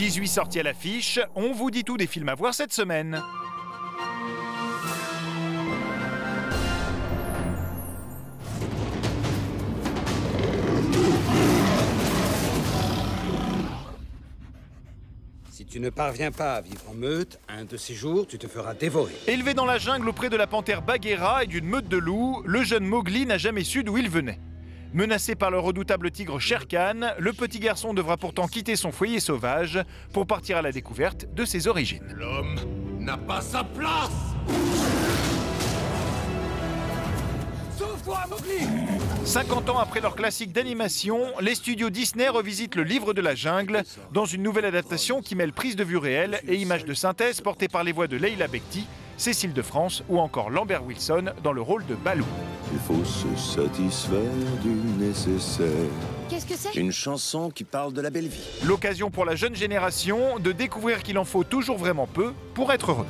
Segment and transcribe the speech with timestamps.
[0.00, 3.22] 18 sorties à l'affiche, on vous dit tout des films à voir cette semaine.
[15.50, 18.46] Si tu ne parviens pas à vivre en meute, un de ces jours, tu te
[18.46, 19.12] feras dévorer.
[19.26, 22.62] Élevé dans la jungle auprès de la panthère Bagheera et d'une meute de loups, le
[22.62, 24.38] jeune Mowgli n'a jamais su d'où il venait.
[24.92, 29.20] Menacé par le redoutable tigre Shere Khan, le petit garçon devra pourtant quitter son foyer
[29.20, 29.78] sauvage
[30.12, 32.12] pour partir à la découverte de ses origines.
[32.12, 32.56] L'homme
[32.98, 34.10] n'a pas sa place
[37.78, 38.66] Sauve-toi, Mowgli
[39.24, 43.84] 50 ans après leur classique d'animation, les studios Disney revisitent le livre de la jungle
[44.12, 47.68] dans une nouvelle adaptation qui mêle prise de vue réelle et images de synthèse portées
[47.68, 51.62] par les voix de Leila Bekti, Cécile de France ou encore Lambert Wilson dans le
[51.62, 52.26] rôle de Balou.
[52.72, 54.20] Il faut se satisfaire
[54.62, 54.68] du
[55.04, 55.66] nécessaire.
[56.28, 56.78] Qu'est-ce que c'est?
[56.78, 58.46] Une chanson qui parle de la belle vie.
[58.64, 62.92] L'occasion pour la jeune génération de découvrir qu'il en faut toujours vraiment peu pour être
[62.92, 63.06] heureux.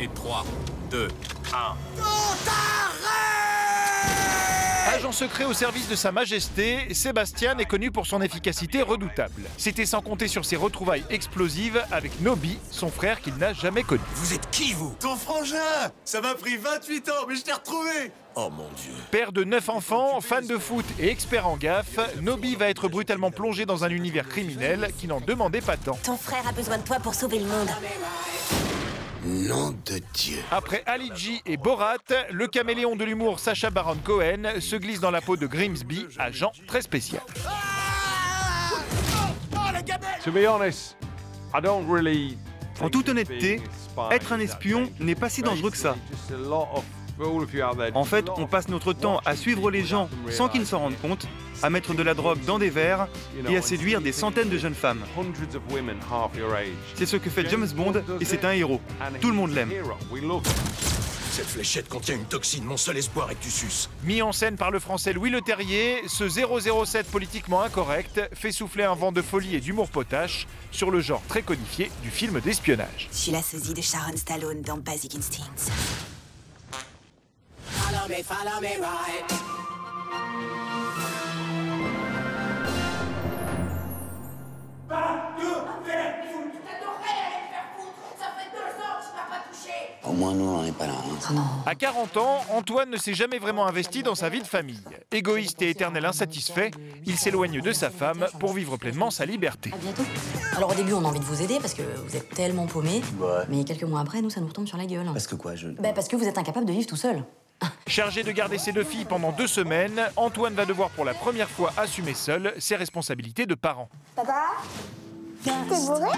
[0.00, 0.44] Et 3,
[0.90, 1.08] 2,
[1.52, 1.76] 1.
[5.10, 9.42] Agent secret au service de Sa Majesté, Sébastien est connu pour son efficacité redoutable.
[9.56, 14.02] C'était sans compter sur ses retrouvailles explosives avec Nobi, son frère qu'il n'a jamais connu.
[14.14, 14.94] Vous êtes qui, vous?
[15.00, 18.92] Ton frangin Ça m'a pris 28 ans, mais je t'ai retrouvé Oh mon dieu.
[19.10, 23.32] Père de neuf enfants, fan de foot et expert en gaffe, Nobi va être brutalement
[23.32, 25.98] plongé dans un univers criminel qui n'en demandait pas tant.
[26.04, 27.68] Ton frère a besoin de toi pour sauver le monde.
[29.24, 30.38] Nom de Dieu.
[30.50, 31.98] Après Ali G et Borat,
[32.30, 36.52] le caméléon de l'humour Sacha Baron Cohen se glisse dans la peau de Grimsby, agent
[36.66, 37.20] très spécial.
[40.24, 40.96] To be honest,
[41.54, 42.38] I don't really
[42.80, 43.60] En toute honnêteté,
[44.10, 45.96] être un espion n'est pas si dangereux que ça.
[47.94, 51.00] En fait, on passe notre temps à suivre les gens sans qu'ils ne s'en rendent
[51.00, 51.26] compte,
[51.62, 53.08] à mettre de la drogue dans des verres
[53.48, 55.00] et à séduire des centaines de jeunes femmes.
[56.94, 58.80] C'est ce que fait James Bond et c'est un héros.
[59.20, 59.70] Tout le monde l'aime.
[61.30, 63.88] Cette fléchette contient une toxine, mon seul espoir est que tu suces.
[64.02, 68.94] Mis en scène par le français Louis Leterrier, ce 007 politiquement incorrect fait souffler un
[68.94, 73.08] vent de folie et d'humour potache sur le genre très codifié du film d'espionnage.
[73.12, 75.70] Je suis la sosie de Sharon Stallone dans Basic Instincts.
[90.02, 90.94] Au moins, nous, on n'est pas là.
[90.96, 91.34] hein.
[91.34, 91.42] Non.
[91.66, 94.80] À 40 ans, Antoine ne s'est jamais vraiment investi dans sa vie de famille.
[95.12, 96.70] Égoïste et éternel insatisfait,
[97.04, 99.70] il s'éloigne de sa femme pour vivre pleinement sa liberté.
[99.72, 100.02] À bientôt.
[100.56, 103.02] Alors au début, on a envie de vous aider parce que vous êtes tellement paumés.
[103.20, 103.28] Ouais.
[103.50, 105.06] Mais quelques mois après, nous, ça nous retombe sur la gueule.
[105.12, 105.68] Parce que quoi, je.
[105.68, 107.22] Bah, parce que vous êtes incapable de vivre tout seul.
[107.86, 111.48] Chargé de garder ses deux filles pendant deux semaines, Antoine va devoir pour la première
[111.48, 113.88] fois assumer seul ses responsabilités de parent.
[114.14, 114.46] Papa
[115.42, 116.10] T'es bourré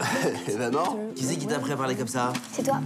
[0.48, 2.80] Eh ben non Qui c'est qui t'a parler comme ça C'est toi.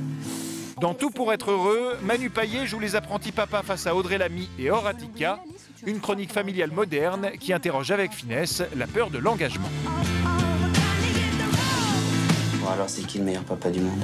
[0.80, 4.48] Dans Tout pour être heureux, Manu Payet joue les apprentis papas face à Audrey Lamy
[4.58, 5.38] et Horatica,
[5.86, 9.68] une chronique familiale moderne qui interroge avec finesse la peur de l'engagement.
[12.60, 14.02] Bon, alors, c'est qui le meilleur papa du monde?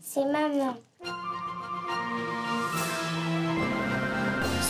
[0.00, 0.76] C'est maman.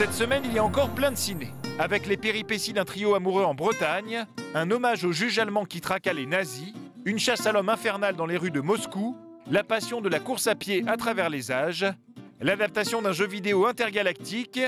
[0.00, 1.52] Cette semaine, il y a encore plein de ciné.
[1.78, 4.24] Avec les péripéties d'un trio amoureux en Bretagne,
[4.54, 6.72] un hommage au juge allemand qui traqua les nazis,
[7.04, 9.14] une chasse à l'homme infernale dans les rues de Moscou,
[9.50, 11.84] la passion de la course à pied à travers les âges,
[12.40, 14.58] l'adaptation d'un jeu vidéo intergalactique,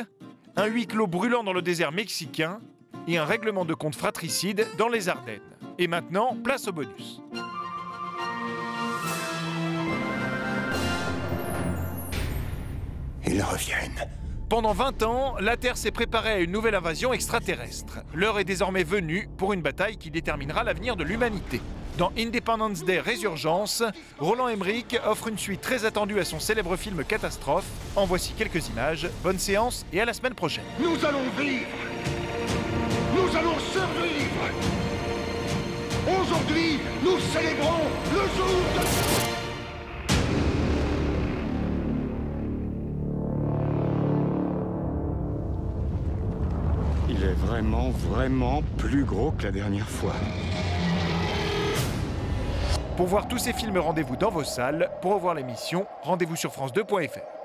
[0.54, 2.60] un huis clos brûlant dans le désert mexicain
[3.08, 5.40] et un règlement de compte fratricide dans les Ardennes.
[5.78, 7.22] Et maintenant, place au bonus.
[13.26, 14.10] Ils reviennent.
[14.52, 18.00] Pendant 20 ans, la Terre s'est préparée à une nouvelle invasion extraterrestre.
[18.12, 21.62] L'heure est désormais venue pour une bataille qui déterminera l'avenir de l'humanité.
[21.96, 23.82] Dans Independence Day Résurgence,
[24.18, 27.64] Roland Emmerich offre une suite très attendue à son célèbre film Catastrophe.
[27.96, 29.08] En voici quelques images.
[29.22, 30.64] Bonne séance et à la semaine prochaine.
[30.78, 31.66] Nous allons vivre.
[33.14, 34.50] Nous allons survivre.
[36.20, 39.31] Aujourd'hui, nous célébrons le jour de...
[47.52, 50.14] vraiment, vraiment plus gros que la dernière fois.
[52.96, 54.90] Pour voir tous ces films, rendez-vous dans vos salles.
[55.02, 57.41] Pour revoir l'émission, rendez-vous sur France2.fr.